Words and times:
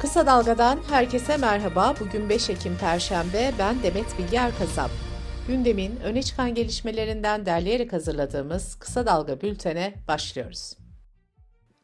Kısa 0.00 0.26
Dalga'dan 0.26 0.78
herkese 0.90 1.36
merhaba. 1.36 1.94
Bugün 2.00 2.28
5 2.28 2.50
Ekim 2.50 2.76
Perşembe. 2.76 3.52
Ben 3.58 3.82
Demet 3.82 4.18
Bilge 4.18 4.36
Erkasap. 4.36 4.90
Gündemin 5.48 5.96
öne 5.96 6.22
çıkan 6.22 6.54
gelişmelerinden 6.54 7.46
derleyerek 7.46 7.92
hazırladığımız 7.92 8.74
Kısa 8.74 9.06
Dalga 9.06 9.40
bültene 9.40 9.94
başlıyoruz. 10.08 10.76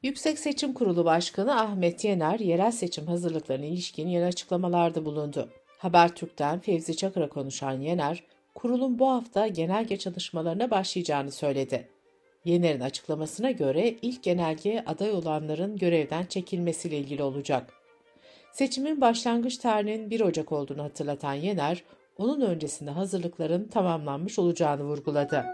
Yüksek 0.03 0.39
Seçim 0.39 0.73
Kurulu 0.73 1.05
Başkanı 1.05 1.61
Ahmet 1.61 2.05
Yener, 2.05 2.39
yerel 2.39 2.73
seçim 2.73 3.07
hazırlıklarına 3.07 3.65
ilişkin 3.65 4.09
yeni 4.09 4.25
açıklamalarda 4.25 5.05
bulundu. 5.05 5.49
Habertürk'ten 5.79 6.61
Fevzi 6.61 6.97
Çakır'a 6.97 7.29
konuşan 7.29 7.81
Yener, 7.81 8.25
kurulun 8.55 8.99
bu 8.99 9.11
hafta 9.11 9.47
genelge 9.47 9.97
çalışmalarına 9.97 10.71
başlayacağını 10.71 11.31
söyledi. 11.31 11.89
Yener'in 12.45 12.81
açıklamasına 12.81 13.51
göre 13.51 13.95
ilk 14.03 14.23
genelge 14.23 14.85
aday 14.87 15.11
olanların 15.11 15.77
görevden 15.77 16.25
çekilmesiyle 16.25 16.99
ilgili 16.99 17.23
olacak. 17.23 17.76
Seçimin 18.57 19.01
başlangıç 19.01 19.57
tarihinin 19.57 20.11
1 20.11 20.21
Ocak 20.21 20.53
olduğunu 20.53 20.83
hatırlatan 20.83 21.35
Yener, 21.35 21.85
onun 22.19 22.41
öncesinde 22.41 22.91
hazırlıkların 22.91 23.69
tamamlanmış 23.69 24.39
olacağını 24.39 24.85
vurguladı. 24.85 25.45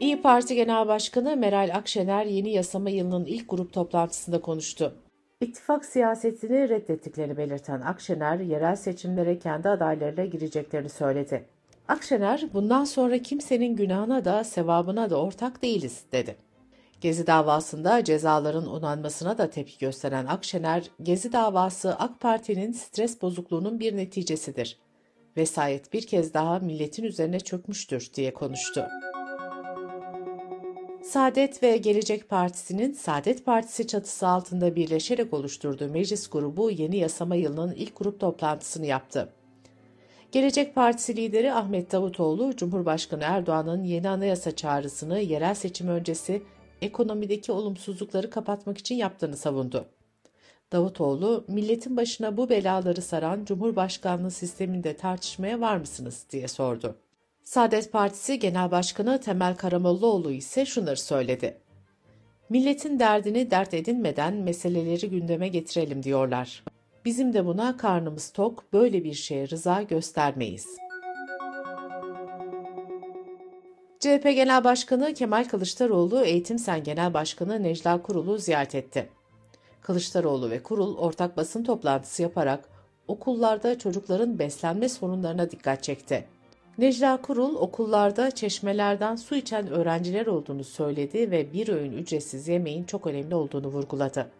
İyi 0.00 0.22
Parti 0.22 0.54
Genel 0.54 0.88
Başkanı 0.88 1.36
Meral 1.36 1.70
Akşener 1.74 2.26
yeni 2.26 2.52
yasama 2.52 2.90
yılının 2.90 3.24
ilk 3.24 3.50
grup 3.50 3.72
toplantısında 3.72 4.40
konuştu. 4.40 4.94
İttifak 5.40 5.84
siyasetini 5.84 6.68
reddettiklerini 6.68 7.36
belirten 7.36 7.80
Akşener, 7.80 8.40
yerel 8.40 8.76
seçimlere 8.76 9.38
kendi 9.38 9.68
adaylarıyla 9.68 10.24
gireceklerini 10.24 10.88
söyledi. 10.88 11.44
Akşener, 11.88 12.46
bundan 12.54 12.84
sonra 12.84 13.18
kimsenin 13.18 13.76
günahına 13.76 14.24
da 14.24 14.44
sevabına 14.44 15.10
da 15.10 15.20
ortak 15.20 15.62
değiliz, 15.62 16.02
dedi. 16.12 16.45
Gezi 17.06 17.26
davasında 17.26 18.04
cezaların 18.04 18.66
onanmasına 18.66 19.38
da 19.38 19.50
tepki 19.50 19.78
gösteren 19.78 20.26
Akşener, 20.26 20.90
Gezi 21.02 21.32
davası 21.32 21.94
AK 21.94 22.20
Parti'nin 22.20 22.72
stres 22.72 23.22
bozukluğunun 23.22 23.80
bir 23.80 23.96
neticesidir. 23.96 24.78
Vesayet 25.36 25.92
bir 25.92 26.06
kez 26.06 26.34
daha 26.34 26.58
milletin 26.58 27.02
üzerine 27.02 27.40
çökmüştür 27.40 28.10
diye 28.14 28.34
konuştu. 28.34 28.86
Saadet 31.02 31.62
ve 31.62 31.76
Gelecek 31.76 32.28
Partisi'nin 32.28 32.92
Saadet 32.92 33.44
Partisi 33.44 33.86
çatısı 33.86 34.28
altında 34.28 34.76
birleşerek 34.76 35.34
oluşturduğu 35.34 35.88
meclis 35.88 36.30
grubu 36.30 36.70
yeni 36.70 36.96
yasama 36.96 37.36
yılının 37.36 37.74
ilk 37.74 37.96
grup 37.96 38.20
toplantısını 38.20 38.86
yaptı. 38.86 39.32
Gelecek 40.32 40.74
Partisi 40.74 41.16
lideri 41.16 41.52
Ahmet 41.52 41.92
Davutoğlu, 41.92 42.56
Cumhurbaşkanı 42.56 43.22
Erdoğan'ın 43.22 43.84
yeni 43.84 44.08
anayasa 44.08 44.56
çağrısını 44.56 45.20
yerel 45.20 45.54
seçim 45.54 45.88
öncesi 45.88 46.42
ekonomideki 46.82 47.52
olumsuzlukları 47.52 48.30
kapatmak 48.30 48.78
için 48.78 48.94
yaptığını 48.94 49.36
savundu. 49.36 49.86
Davutoğlu, 50.72 51.44
milletin 51.48 51.96
başına 51.96 52.36
bu 52.36 52.48
belaları 52.48 53.02
saran 53.02 53.44
Cumhurbaşkanlığı 53.44 54.30
sisteminde 54.30 54.96
tartışmaya 54.96 55.60
var 55.60 55.76
mısınız 55.76 56.26
diye 56.30 56.48
sordu. 56.48 56.96
Saadet 57.44 57.92
Partisi 57.92 58.38
Genel 58.38 58.70
Başkanı 58.70 59.20
Temel 59.20 59.56
Karamollaoğlu 59.56 60.32
ise 60.32 60.66
şunları 60.66 60.96
söyledi. 60.96 61.58
Milletin 62.48 62.98
derdini 62.98 63.50
dert 63.50 63.74
edinmeden 63.74 64.34
meseleleri 64.34 65.10
gündeme 65.10 65.48
getirelim 65.48 66.02
diyorlar. 66.02 66.64
Bizim 67.04 67.32
de 67.32 67.46
buna 67.46 67.76
karnımız 67.76 68.30
tok, 68.30 68.72
böyle 68.72 69.04
bir 69.04 69.14
şeye 69.14 69.48
rıza 69.48 69.82
göstermeyiz. 69.82 70.85
CHP 74.00 74.22
Genel 74.22 74.64
Başkanı 74.64 75.14
Kemal 75.14 75.44
Kılıçdaroğlu, 75.44 76.24
Eğitim 76.24 76.58
Sen 76.58 76.84
Genel 76.84 77.14
Başkanı 77.14 77.62
Necla 77.62 78.02
Kurul'u 78.02 78.38
ziyaret 78.38 78.74
etti. 78.74 79.08
Kılıçdaroğlu 79.80 80.50
ve 80.50 80.62
Kurul 80.62 80.96
ortak 80.96 81.36
basın 81.36 81.64
toplantısı 81.64 82.22
yaparak 82.22 82.68
okullarda 83.08 83.78
çocukların 83.78 84.38
beslenme 84.38 84.88
sorunlarına 84.88 85.50
dikkat 85.50 85.82
çekti. 85.82 86.24
Necla 86.78 87.22
Kurul 87.22 87.54
okullarda 87.54 88.30
çeşmelerden 88.30 89.16
su 89.16 89.36
içen 89.36 89.68
öğrenciler 89.68 90.26
olduğunu 90.26 90.64
söyledi 90.64 91.30
ve 91.30 91.52
bir 91.52 91.68
öğün 91.68 91.92
ücretsiz 91.92 92.48
yemeğin 92.48 92.84
çok 92.84 93.06
önemli 93.06 93.34
olduğunu 93.34 93.66
vurguladı. 93.66 94.30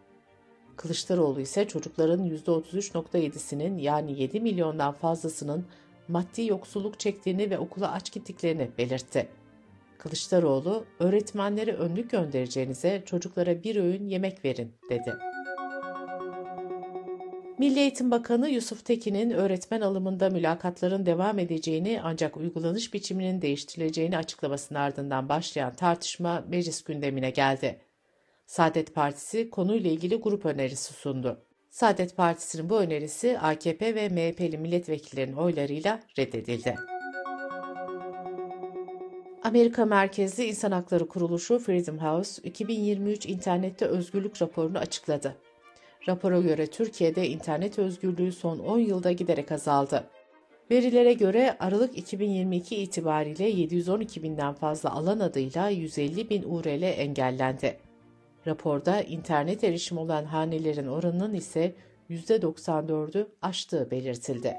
Kılıçdaroğlu 0.76 1.40
ise 1.40 1.68
çocukların 1.68 2.24
%33.7'sinin 2.24 3.78
yani 3.78 4.20
7 4.20 4.40
milyondan 4.40 4.92
fazlasının 4.92 5.66
maddi 6.08 6.46
yoksulluk 6.46 7.00
çektiğini 7.00 7.50
ve 7.50 7.58
okula 7.58 7.92
aç 7.92 8.12
gittiklerini 8.12 8.70
belirtti. 8.78 9.28
Kılıçdaroğlu, 9.98 10.84
öğretmenlere 11.00 11.72
önlük 11.72 12.10
göndereceğinize 12.10 13.02
çocuklara 13.06 13.62
bir 13.62 13.76
öğün 13.76 14.06
yemek 14.06 14.44
verin, 14.44 14.72
dedi. 14.90 15.14
Milli 17.58 17.80
Eğitim 17.80 18.10
Bakanı 18.10 18.48
Yusuf 18.48 18.84
Tekin'in 18.84 19.30
öğretmen 19.30 19.80
alımında 19.80 20.30
mülakatların 20.30 21.06
devam 21.06 21.38
edeceğini 21.38 22.00
ancak 22.02 22.36
uygulanış 22.36 22.94
biçiminin 22.94 23.42
değiştirileceğini 23.42 24.18
açıklamasının 24.18 24.78
ardından 24.78 25.28
başlayan 25.28 25.74
tartışma 25.74 26.44
meclis 26.48 26.84
gündemine 26.84 27.30
geldi. 27.30 27.80
Saadet 28.46 28.94
Partisi 28.94 29.50
konuyla 29.50 29.90
ilgili 29.90 30.16
grup 30.16 30.46
önerisi 30.46 30.94
sundu. 30.94 31.42
Saadet 31.70 32.16
Partisi'nin 32.16 32.70
bu 32.70 32.78
önerisi 32.78 33.38
AKP 33.38 33.94
ve 33.94 34.08
MHP'li 34.08 34.58
milletvekillerinin 34.58 35.36
oylarıyla 35.36 36.00
reddedildi. 36.18 36.76
Amerika 39.46 39.84
merkezli 39.84 40.44
İnsan 40.44 40.72
Hakları 40.72 41.08
Kuruluşu 41.08 41.58
Freedom 41.58 41.98
House 41.98 42.42
2023 42.42 43.26
internette 43.26 43.84
özgürlük 43.86 44.42
raporunu 44.42 44.78
açıkladı. 44.78 45.36
Rapora 46.08 46.40
göre 46.40 46.66
Türkiye'de 46.66 47.28
internet 47.28 47.78
özgürlüğü 47.78 48.32
son 48.32 48.58
10 48.58 48.78
yılda 48.78 49.12
giderek 49.12 49.52
azaldı. 49.52 50.04
Verilere 50.70 51.12
göre 51.12 51.56
Aralık 51.60 51.98
2022 51.98 52.76
itibariyle 52.76 53.48
712 53.48 54.22
binden 54.22 54.54
fazla 54.54 54.92
alan 54.92 55.20
adıyla 55.20 55.68
150 55.68 56.30
bin 56.30 56.42
URL 56.42 56.82
engellendi. 56.82 57.78
Raporda 58.46 59.00
internet 59.00 59.64
erişim 59.64 59.98
olan 59.98 60.24
hanelerin 60.24 60.86
oranının 60.86 61.34
ise 61.34 61.74
%94'ü 62.10 63.26
aştığı 63.42 63.90
belirtildi. 63.90 64.58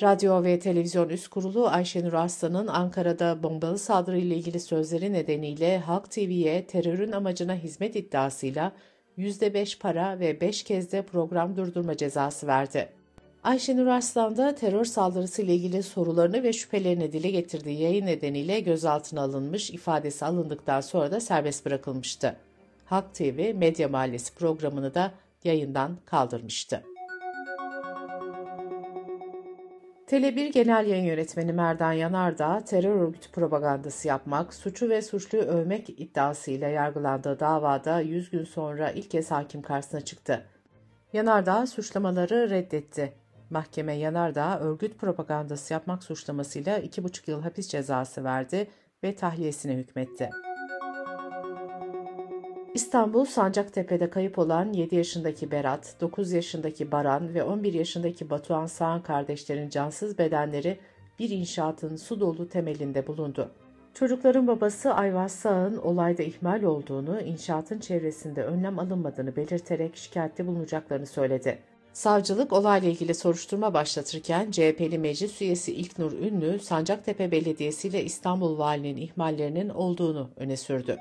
Radyo 0.00 0.44
ve 0.44 0.58
Televizyon 0.58 1.08
Üst 1.08 1.28
Kurulu 1.28 1.68
Ayşenur 1.68 2.12
Arslan'ın 2.12 2.66
Ankara'da 2.66 3.42
bombalı 3.42 3.78
saldırı 3.78 4.18
ile 4.18 4.36
ilgili 4.36 4.60
sözleri 4.60 5.12
nedeniyle 5.12 5.78
Halk 5.78 6.10
TV'ye 6.10 6.66
terörün 6.66 7.12
amacına 7.12 7.54
hizmet 7.54 7.96
iddiasıyla 7.96 8.72
%5 9.18 9.78
para 9.78 10.20
ve 10.20 10.40
5 10.40 10.62
kez 10.62 10.92
de 10.92 11.02
program 11.02 11.56
durdurma 11.56 11.96
cezası 11.96 12.46
verdi. 12.46 12.88
Ayşenur 13.42 13.86
Arslan 13.86 14.36
da 14.36 14.54
terör 14.54 14.84
saldırısı 14.84 15.42
ile 15.42 15.54
ilgili 15.54 15.82
sorularını 15.82 16.42
ve 16.42 16.52
şüphelerini 16.52 17.12
dile 17.12 17.30
getirdiği 17.30 17.82
yayın 17.82 18.06
nedeniyle 18.06 18.60
gözaltına 18.60 19.20
alınmış, 19.22 19.70
ifadesi 19.70 20.24
alındıktan 20.24 20.80
sonra 20.80 21.10
da 21.10 21.20
serbest 21.20 21.66
bırakılmıştı. 21.66 22.36
Halk 22.84 23.14
TV 23.14 23.54
Medya 23.54 23.88
Mahallesi 23.88 24.34
programını 24.34 24.94
da 24.94 25.12
yayından 25.44 25.96
kaldırmıştı. 26.04 26.91
Tele1 30.12 30.52
Genel 30.52 30.86
Yayın 30.86 31.04
Yönetmeni 31.04 31.52
Merdan 31.52 31.92
Yanardağ, 31.92 32.64
terör 32.64 33.00
örgütü 33.00 33.30
propagandası 33.30 34.08
yapmak, 34.08 34.54
suçu 34.54 34.88
ve 34.88 35.02
suçluyu 35.02 35.42
övmek 35.42 35.90
iddiasıyla 35.90 36.68
yargılandığı 36.68 37.40
davada 37.40 38.00
100 38.00 38.30
gün 38.30 38.44
sonra 38.44 38.90
ilk 38.90 39.10
kez 39.10 39.30
hakim 39.30 39.62
karşısına 39.62 40.00
çıktı. 40.00 40.46
Yanardağ 41.12 41.66
suçlamaları 41.66 42.50
reddetti. 42.50 43.12
Mahkeme 43.50 43.92
Yanardağ 43.92 44.60
örgüt 44.60 44.98
propagandası 44.98 45.72
yapmak 45.72 46.04
suçlamasıyla 46.04 46.78
2,5 46.78 47.30
yıl 47.30 47.42
hapis 47.42 47.68
cezası 47.68 48.24
verdi 48.24 48.68
ve 49.04 49.14
tahliyesine 49.14 49.74
hükmetti. 49.74 50.30
İstanbul 52.74 53.24
Sancaktepe'de 53.24 54.10
kayıp 54.10 54.38
olan 54.38 54.72
7 54.72 54.96
yaşındaki 54.96 55.50
Berat, 55.50 55.96
9 56.00 56.32
yaşındaki 56.32 56.92
Baran 56.92 57.34
ve 57.34 57.42
11 57.42 57.72
yaşındaki 57.72 58.30
Batuhan 58.30 58.66
Sağan 58.66 59.02
kardeşlerin 59.02 59.68
cansız 59.68 60.18
bedenleri 60.18 60.78
bir 61.18 61.30
inşaatın 61.30 61.96
su 61.96 62.20
dolu 62.20 62.48
temelinde 62.48 63.06
bulundu. 63.06 63.50
Çocukların 63.94 64.46
babası 64.46 64.94
Ayvaz 64.94 65.32
Sağ'ın 65.32 65.76
olayda 65.76 66.22
ihmal 66.22 66.62
olduğunu, 66.62 67.20
inşaatın 67.20 67.78
çevresinde 67.78 68.44
önlem 68.44 68.78
alınmadığını 68.78 69.36
belirterek 69.36 69.96
şikayette 69.96 70.46
bulunacaklarını 70.46 71.06
söyledi. 71.06 71.58
Savcılık 71.92 72.52
olayla 72.52 72.88
ilgili 72.88 73.14
soruşturma 73.14 73.74
başlatırken 73.74 74.50
CHP'li 74.50 74.98
meclis 74.98 75.42
üyesi 75.42 75.74
İlknur 75.74 76.12
Ünlü, 76.12 76.58
Sancaktepe 76.58 77.30
Belediyesi 77.30 77.88
ile 77.88 78.04
İstanbul 78.04 78.58
Valinin 78.58 78.96
ihmallerinin 78.96 79.68
olduğunu 79.68 80.30
öne 80.36 80.56
sürdü. 80.56 80.98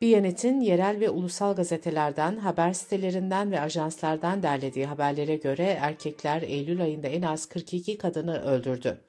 Biyanet'in 0.00 0.60
yerel 0.60 1.00
ve 1.00 1.10
ulusal 1.10 1.56
gazetelerden, 1.56 2.36
haber 2.36 2.72
sitelerinden 2.72 3.50
ve 3.50 3.60
ajanslardan 3.60 4.42
derlediği 4.42 4.86
haberlere 4.86 5.36
göre 5.36 5.78
erkekler 5.80 6.42
Eylül 6.42 6.82
ayında 6.82 7.08
en 7.08 7.22
az 7.22 7.46
42 7.46 7.98
kadını 7.98 8.42
öldürdü. 8.42 9.00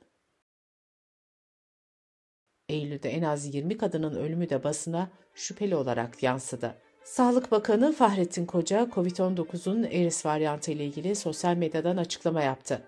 Eylül'de 2.70 3.10
en 3.10 3.24
az 3.24 3.56
20 3.56 3.78
kadının 3.78 4.16
ölümü 4.16 4.50
de 4.50 4.64
basına 4.64 5.10
şüpheli 5.34 5.76
olarak 5.76 6.24
yansıdı. 6.24 6.76
Sağlık 7.04 7.52
Bakanı 7.52 7.94
Fahrettin 7.94 8.46
Koca, 8.46 8.88
COVID-19'un 8.92 9.84
Eris 9.84 10.26
varyantı 10.26 10.72
ile 10.72 10.86
ilgili 10.86 11.16
sosyal 11.16 11.56
medyadan 11.56 11.98
açıklama 11.98 12.42
yaptı. 12.42 12.82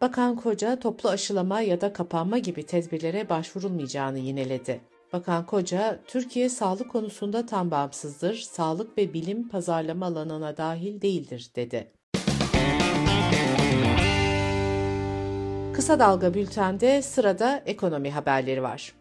Bakan 0.00 0.36
Koca, 0.36 0.78
toplu 0.80 1.08
aşılama 1.08 1.60
ya 1.60 1.80
da 1.80 1.92
kapanma 1.92 2.38
gibi 2.38 2.66
tedbirlere 2.66 3.28
başvurulmayacağını 3.28 4.18
yineledi. 4.18 4.80
Bakan 5.12 5.46
Koca, 5.46 5.98
Türkiye 6.06 6.48
sağlık 6.48 6.90
konusunda 6.90 7.46
tam 7.46 7.70
bağımsızdır, 7.70 8.34
sağlık 8.34 8.98
ve 8.98 9.12
bilim 9.12 9.48
pazarlama 9.48 10.06
alanına 10.06 10.56
dahil 10.56 11.00
değildir, 11.00 11.50
dedi. 11.56 11.90
Kısa 15.74 15.98
Dalga 15.98 16.34
Bülten'de 16.34 17.02
sırada 17.02 17.62
ekonomi 17.66 18.10
haberleri 18.10 18.62
var. 18.62 18.92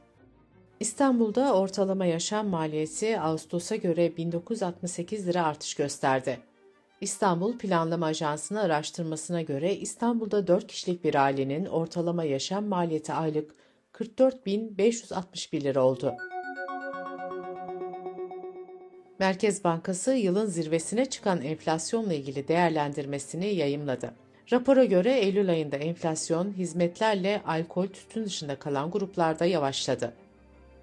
İstanbul'da 0.79 1.53
ortalama 1.53 2.05
yaşam 2.05 2.47
maliyeti 2.47 3.19
Ağustos'a 3.19 3.75
göre 3.75 4.17
1968 4.17 5.27
lira 5.27 5.45
artış 5.45 5.75
gösterdi. 5.75 6.39
İstanbul 7.01 7.57
Planlama 7.57 8.05
Ajansı'nın 8.05 8.59
araştırmasına 8.59 9.41
göre 9.41 9.75
İstanbul'da 9.75 10.47
4 10.47 10.67
kişilik 10.67 11.03
bir 11.03 11.15
ailenin 11.15 11.65
ortalama 11.65 12.23
yaşam 12.23 12.65
maliyeti 12.65 13.13
aylık 13.13 13.55
44.561 13.93 15.63
lira 15.63 15.83
oldu. 15.83 16.13
Merkez 19.19 19.63
Bankası 19.63 20.13
yılın 20.13 20.45
zirvesine 20.45 21.05
çıkan 21.05 21.41
enflasyonla 21.41 22.13
ilgili 22.13 22.47
değerlendirmesini 22.47 23.55
yayımladı. 23.55 24.13
Rapora 24.51 24.85
göre 24.85 25.13
Eylül 25.13 25.49
ayında 25.49 25.77
enflasyon 25.77 26.53
hizmetlerle 26.53 27.41
alkol 27.45 27.87
tütün 27.87 28.25
dışında 28.25 28.59
kalan 28.59 28.91
gruplarda 28.91 29.45
yavaşladı. 29.45 30.13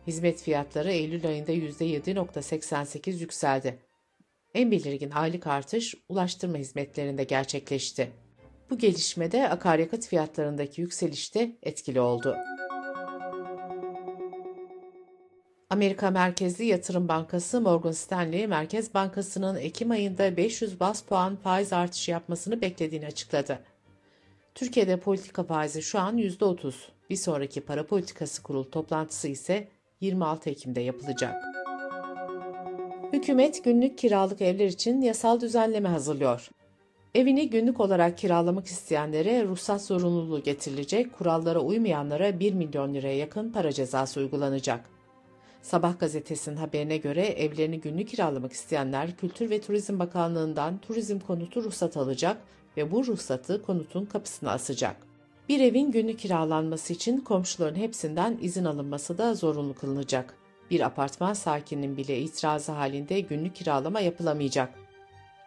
Hizmet 0.07 0.43
fiyatları 0.43 0.93
Eylül 0.93 1.27
ayında 1.27 1.53
%7.88 1.53 3.21
yükseldi. 3.21 3.79
En 4.55 4.71
belirgin 4.71 5.11
aylık 5.11 5.47
artış 5.47 5.95
ulaştırma 6.09 6.57
hizmetlerinde 6.57 7.25
gerçekleşti. 7.25 8.11
Bu 8.71 8.79
gelişmede 8.79 9.49
akaryakıt 9.49 10.07
fiyatlarındaki 10.07 10.81
yükselişte 10.81 11.57
etkili 11.63 12.01
oldu. 12.01 12.37
Amerika 15.71 16.11
merkezli 16.11 16.65
yatırım 16.65 17.09
bankası 17.09 17.61
Morgan 17.61 17.93
Stanley, 17.93 18.47
Merkez 18.47 18.95
Bankası'nın 18.95 19.57
Ekim 19.57 19.91
ayında 19.91 20.37
500 20.37 20.81
bas 20.81 21.03
puan 21.03 21.37
faiz 21.37 21.73
artışı 21.73 22.11
yapmasını 22.11 22.61
beklediğini 22.61 23.07
açıkladı. 23.07 23.59
Türkiye'de 24.55 25.01
politika 25.01 25.45
faizi 25.45 25.83
şu 25.83 25.99
an 25.99 26.19
%30. 26.19 26.75
Bir 27.11 27.17
sonraki 27.17 27.61
para 27.61 27.87
politikası 27.87 28.43
kurul 28.43 28.65
toplantısı 28.65 29.29
ise 29.29 29.69
26 30.01 30.51
Ekim'de 30.51 30.81
yapılacak. 30.81 31.45
Hükümet 33.13 33.65
günlük 33.65 33.99
kiralık 33.99 34.43
evler 34.43 34.67
için 34.67 35.01
yasal 35.01 35.41
düzenleme 35.41 35.89
hazırlıyor. 35.89 36.49
Evini 37.15 37.51
günlük 37.51 37.81
olarak 37.81 38.19
kiralamak 38.19 38.67
isteyenlere 38.67 39.45
ruhsat 39.45 39.83
zorunluluğu 39.83 40.43
getirilecek, 40.43 41.13
kurallara 41.13 41.61
uymayanlara 41.61 42.41
1 42.41 42.53
milyon 42.53 42.95
liraya 42.95 43.17
yakın 43.17 43.53
para 43.53 43.73
cezası 43.73 44.21
uygulanacak. 44.21 44.98
Sabah 45.63 45.99
gazetesinin 45.99 46.57
haberine 46.57 46.97
göre 46.97 47.27
evlerini 47.27 47.81
günlük 47.81 48.09
kiralamak 48.09 48.53
isteyenler 48.53 49.17
Kültür 49.17 49.51
ve 49.51 49.61
Turizm 49.61 49.99
Bakanlığı'ndan 49.99 50.79
turizm 50.79 51.19
konutu 51.19 51.65
ruhsat 51.65 51.97
alacak 51.97 52.37
ve 52.77 52.91
bu 52.91 53.07
ruhsatı 53.07 53.63
konutun 53.63 54.05
kapısına 54.05 54.51
asacak. 54.51 54.97
Bir 55.49 55.61
evin 55.61 55.91
günlük 55.91 56.19
kiralanması 56.19 56.93
için 56.93 57.21
komşuların 57.21 57.75
hepsinden 57.77 58.39
izin 58.41 58.65
alınması 58.65 59.19
da 59.19 59.35
zorunlu 59.35 59.75
kılınacak. 59.75 60.35
Bir 60.71 60.81
apartman 60.81 61.33
sakininin 61.33 61.97
bile 61.97 62.19
itirazı 62.19 62.73
halinde 62.73 63.21
günlük 63.21 63.57
kiralama 63.57 64.01
yapılamayacak. 64.01 64.75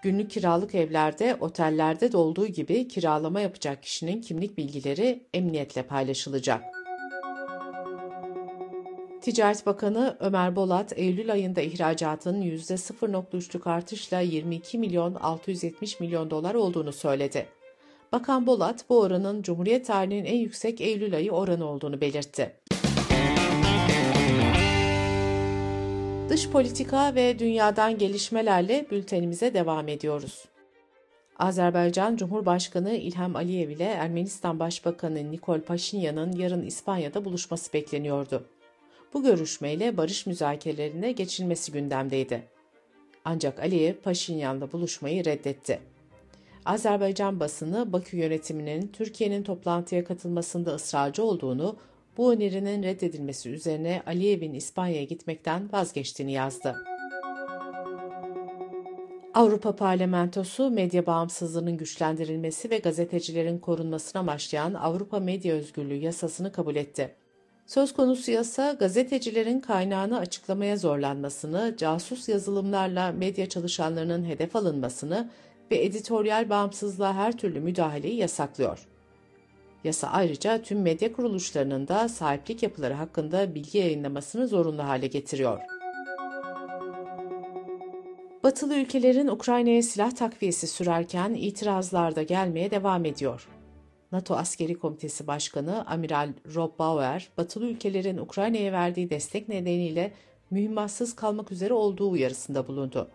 Günlük 0.03 0.31
kiralık 0.31 0.75
evlerde, 0.75 1.35
otellerde 1.39 2.11
de 2.11 2.17
olduğu 2.17 2.47
gibi 2.47 2.87
kiralama 2.87 3.41
yapacak 3.41 3.83
kişinin 3.83 4.21
kimlik 4.21 4.57
bilgileri 4.57 5.23
emniyetle 5.33 5.83
paylaşılacak. 5.83 6.80
Ticaret 9.21 9.65
Bakanı 9.65 10.17
Ömer 10.19 10.55
Bolat, 10.55 10.93
Eylül 10.95 11.31
ayında 11.31 11.61
ihracatın 11.61 12.41
%0.3'lük 12.41 13.69
artışla 13.69 14.19
22 14.19 14.77
milyon 14.77 15.15
670 15.15 15.99
milyon 15.99 16.29
dolar 16.29 16.55
olduğunu 16.55 16.93
söyledi. 16.93 17.45
Bakan 18.11 18.47
Bolat, 18.47 18.85
bu 18.89 18.99
oranın 18.99 19.41
Cumhuriyet 19.41 19.87
tarihinin 19.87 20.25
en 20.25 20.37
yüksek 20.37 20.81
Eylül 20.81 21.15
ayı 21.15 21.31
oranı 21.31 21.65
olduğunu 21.65 22.01
belirtti. 22.01 22.55
Dış 26.29 26.49
politika 26.49 27.15
ve 27.15 27.39
dünyadan 27.39 27.97
gelişmelerle 27.97 28.85
bültenimize 28.91 29.53
devam 29.53 29.87
ediyoruz. 29.87 30.45
Azerbaycan 31.39 32.15
Cumhurbaşkanı 32.15 32.91
İlham 32.93 33.35
Aliyev 33.35 33.69
ile 33.69 33.85
Ermenistan 33.85 34.59
Başbakanı 34.59 35.31
Nikol 35.31 35.59
Paşinyan'ın 35.59 36.31
yarın 36.31 36.65
İspanya'da 36.65 37.25
buluşması 37.25 37.73
bekleniyordu. 37.73 38.45
Bu 39.13 39.23
görüşmeyle 39.23 39.97
barış 39.97 40.25
müzakerelerine 40.25 41.11
geçilmesi 41.11 41.71
gündemdeydi. 41.71 42.43
Ancak 43.25 43.59
Aliyev 43.59 43.95
Paşinyan'la 43.95 44.71
buluşmayı 44.71 45.25
reddetti. 45.25 45.79
Azerbaycan 46.65 47.39
basını 47.39 47.93
Bakü 47.93 48.17
yönetiminin 48.17 48.87
Türkiye'nin 48.87 49.43
toplantıya 49.43 50.03
katılmasında 50.03 50.75
ısrarcı 50.75 51.23
olduğunu, 51.23 51.77
bu 52.17 52.33
önerinin 52.33 52.83
reddedilmesi 52.83 53.49
üzerine 53.49 54.03
Aliyev'in 54.05 54.53
İspanya'ya 54.53 55.03
gitmekten 55.03 55.71
vazgeçtiğini 55.71 56.31
yazdı. 56.31 56.75
Avrupa 59.33 59.75
Parlamentosu 59.75 60.69
medya 60.69 61.05
bağımsızlığının 61.05 61.77
güçlendirilmesi 61.77 62.69
ve 62.69 62.77
gazetecilerin 62.77 63.59
korunmasına 63.59 64.27
başlayan 64.27 64.73
Avrupa 64.73 65.19
Medya 65.19 65.55
Özgürlüğü 65.55 65.95
yasasını 65.95 66.51
kabul 66.51 66.75
etti. 66.75 67.15
Söz 67.71 67.93
konusu 67.93 68.31
yasa 68.31 68.73
gazetecilerin 68.73 69.59
kaynağını 69.59 70.17
açıklamaya 70.17 70.77
zorlanmasını, 70.77 71.75
casus 71.77 72.29
yazılımlarla 72.29 73.11
medya 73.11 73.49
çalışanlarının 73.49 74.25
hedef 74.25 74.55
alınmasını 74.55 75.29
ve 75.71 75.83
editoryal 75.83 76.49
bağımsızlığa 76.49 77.13
her 77.13 77.37
türlü 77.37 77.59
müdahaleyi 77.59 78.15
yasaklıyor. 78.15 78.87
Yasa 79.83 80.07
ayrıca 80.07 80.61
tüm 80.61 80.81
medya 80.81 81.13
kuruluşlarının 81.13 81.87
da 81.87 82.09
sahiplik 82.09 82.63
yapıları 82.63 82.93
hakkında 82.93 83.55
bilgi 83.55 83.77
yayınlamasını 83.77 84.47
zorunlu 84.47 84.83
hale 84.83 85.07
getiriyor. 85.07 85.59
Batılı 88.43 88.75
ülkelerin 88.75 89.27
Ukrayna'ya 89.27 89.83
silah 89.83 90.11
takviyesi 90.11 90.67
sürerken 90.67 91.33
itirazlar 91.33 92.15
da 92.15 92.23
gelmeye 92.23 92.71
devam 92.71 93.05
ediyor. 93.05 93.47
NATO 94.11 94.35
Askeri 94.35 94.73
Komitesi 94.73 95.27
Başkanı 95.27 95.85
Amiral 95.87 96.33
Rob 96.55 96.79
Bauer, 96.79 97.29
batılı 97.37 97.65
ülkelerin 97.65 98.17
Ukrayna'ya 98.17 98.71
verdiği 98.71 99.09
destek 99.09 99.49
nedeniyle 99.49 100.11
mühimmatsız 100.51 101.15
kalmak 101.15 101.51
üzere 101.51 101.73
olduğu 101.73 102.09
uyarısında 102.09 102.67
bulundu. 102.67 103.11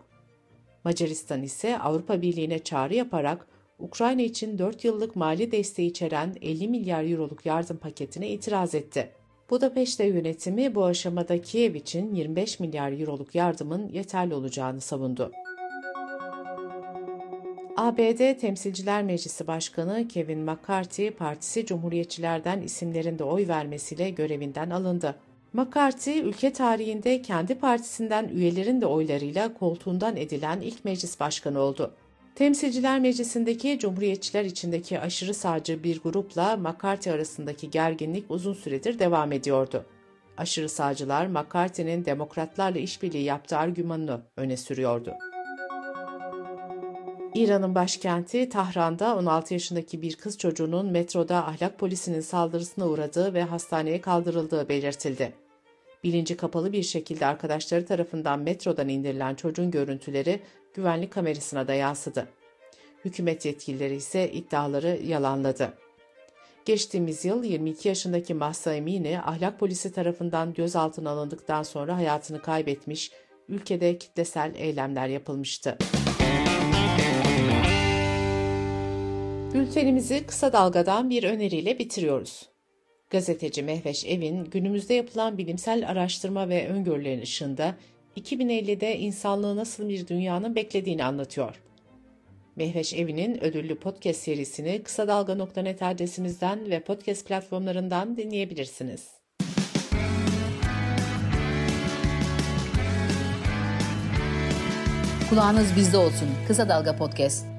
Macaristan 0.83 1.43
ise 1.43 1.79
Avrupa 1.79 2.21
Birliği'ne 2.21 2.59
çağrı 2.59 2.95
yaparak 2.95 3.47
Ukrayna 3.79 4.21
için 4.21 4.57
4 4.57 4.85
yıllık 4.85 5.15
mali 5.15 5.51
desteği 5.51 5.89
içeren 5.89 6.35
50 6.41 6.67
milyar 6.67 7.03
euroluk 7.03 7.45
yardım 7.45 7.77
paketine 7.77 8.29
itiraz 8.29 8.75
etti. 8.75 9.11
Budapeşte 9.49 10.05
yönetimi 10.05 10.75
bu 10.75 10.85
aşamada 10.85 11.41
Kiev 11.41 11.75
için 11.75 12.15
25 12.15 12.59
milyar 12.59 12.99
euroluk 12.99 13.35
yardımın 13.35 13.89
yeterli 13.89 14.33
olacağını 14.33 14.81
savundu. 14.81 15.31
ABD 17.77 18.39
Temsilciler 18.39 19.03
Meclisi 19.03 19.47
Başkanı 19.47 20.07
Kevin 20.07 20.39
McCarthy, 20.39 21.11
partisi 21.11 21.65
Cumhuriyetçilerden 21.65 22.61
isimlerinde 22.61 23.23
oy 23.23 23.47
vermesiyle 23.47 24.09
görevinden 24.09 24.69
alındı. 24.69 25.15
McCarthy, 25.53 26.19
ülke 26.19 26.53
tarihinde 26.53 27.21
kendi 27.21 27.55
partisinden 27.55 28.27
üyelerin 28.27 28.81
de 28.81 28.85
oylarıyla 28.85 29.53
koltuğundan 29.53 30.17
edilen 30.17 30.61
ilk 30.61 30.85
meclis 30.85 31.19
başkanı 31.19 31.59
oldu. 31.59 31.93
Temsilciler 32.35 32.99
Meclisi'ndeki 32.99 33.79
Cumhuriyetçiler 33.79 34.45
içindeki 34.45 34.99
aşırı 34.99 35.33
sağcı 35.33 35.83
bir 35.83 36.01
grupla 36.01 36.57
McCarthy 36.57 37.15
arasındaki 37.15 37.69
gerginlik 37.69 38.31
uzun 38.31 38.53
süredir 38.53 38.99
devam 38.99 39.31
ediyordu. 39.31 39.85
Aşırı 40.37 40.69
sağcılar 40.69 41.27
McCarthy'nin 41.27 42.05
demokratlarla 42.05 42.79
işbirliği 42.79 43.23
yaptığı 43.23 43.57
argümanını 43.57 44.21
öne 44.37 44.57
sürüyordu. 44.57 45.13
İran'ın 47.37 47.75
başkenti 47.75 48.49
Tahran'da 48.49 49.15
16 49.15 49.53
yaşındaki 49.53 50.01
bir 50.01 50.15
kız 50.15 50.37
çocuğunun 50.37 50.91
metroda 50.91 51.47
ahlak 51.47 51.79
polisinin 51.79 52.21
saldırısına 52.21 52.87
uğradığı 52.87 53.33
ve 53.33 53.43
hastaneye 53.43 54.01
kaldırıldığı 54.01 54.69
belirtildi. 54.69 55.33
Bilinci 56.03 56.37
kapalı 56.37 56.71
bir 56.71 56.83
şekilde 56.83 57.25
arkadaşları 57.25 57.85
tarafından 57.85 58.39
metrodan 58.39 58.89
indirilen 58.89 59.35
çocuğun 59.35 59.71
görüntüleri 59.71 60.39
güvenlik 60.73 61.11
kamerasına 61.11 61.67
da 61.67 61.73
yansıdı. 61.73 62.27
Hükümet 63.05 63.45
yetkilileri 63.45 63.95
ise 63.95 64.31
iddiaları 64.31 64.99
yalanladı. 65.05 65.73
Geçtiğimiz 66.65 67.25
yıl 67.25 67.43
22 67.43 67.87
yaşındaki 67.87 68.33
Mahsa 68.33 68.73
Emini 68.73 69.21
ahlak 69.21 69.59
polisi 69.59 69.91
tarafından 69.91 70.53
gözaltına 70.53 71.09
alındıktan 71.09 71.63
sonra 71.63 71.95
hayatını 71.95 72.41
kaybetmiş, 72.41 73.11
ülkede 73.49 73.97
kitlesel 73.97 74.55
eylemler 74.55 75.07
yapılmıştı. 75.07 75.77
Bültenimizi 79.53 80.25
kısa 80.25 80.53
dalgadan 80.53 81.09
bir 81.09 81.23
öneriyle 81.23 81.79
bitiriyoruz. 81.79 82.49
Gazeteci 83.09 83.63
Mehveş 83.63 84.05
Evin 84.05 84.45
günümüzde 84.45 84.93
yapılan 84.93 85.37
bilimsel 85.37 85.89
araştırma 85.89 86.49
ve 86.49 86.67
öngörülerin 86.67 87.21
ışığında 87.21 87.75
2050'de 88.17 88.97
insanlığı 88.97 89.55
nasıl 89.55 89.89
bir 89.89 90.07
dünyanın 90.07 90.55
beklediğini 90.55 91.03
anlatıyor. 91.03 91.61
Mehveş 92.55 92.93
Evi'nin 92.93 93.43
ödüllü 93.43 93.79
podcast 93.79 94.19
serisini 94.19 94.83
kısa 94.83 95.07
dalga.net 95.07 95.83
adresimizden 95.83 96.69
ve 96.69 96.79
podcast 96.79 97.27
platformlarından 97.27 98.17
dinleyebilirsiniz. 98.17 99.07
Kulağınız 105.29 105.75
bizde 105.75 105.97
olsun. 105.97 106.27
Kısa 106.47 106.69
Dalga 106.69 106.95
Podcast. 106.95 107.56